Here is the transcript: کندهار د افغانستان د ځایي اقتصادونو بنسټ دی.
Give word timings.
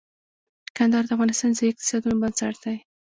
کندهار 0.77 1.03
د 1.05 1.09
افغانستان 1.15 1.49
د 1.51 1.55
ځایي 1.59 1.71
اقتصادونو 1.71 2.21
بنسټ 2.21 2.55
دی. 2.63 2.77